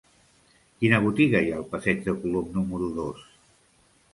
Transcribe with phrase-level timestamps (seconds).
[0.83, 3.29] Quina botiga hi ha al passeig de Colom número dos?